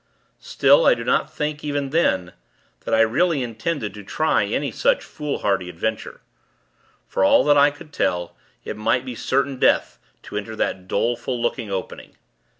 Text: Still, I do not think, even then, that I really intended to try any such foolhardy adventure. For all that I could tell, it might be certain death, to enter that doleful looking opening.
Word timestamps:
Still, 0.39 0.87
I 0.87 0.95
do 0.95 1.03
not 1.03 1.31
think, 1.31 1.63
even 1.63 1.91
then, 1.91 2.33
that 2.85 2.93
I 2.95 3.01
really 3.01 3.43
intended 3.43 3.93
to 3.93 4.03
try 4.03 4.45
any 4.45 4.71
such 4.71 5.03
foolhardy 5.03 5.69
adventure. 5.69 6.21
For 7.07 7.23
all 7.23 7.43
that 7.43 7.55
I 7.55 7.69
could 7.69 7.93
tell, 7.93 8.35
it 8.65 8.75
might 8.75 9.05
be 9.05 9.13
certain 9.13 9.59
death, 9.59 9.99
to 10.23 10.37
enter 10.37 10.55
that 10.55 10.87
doleful 10.87 11.39
looking 11.39 11.69
opening. 11.69 12.17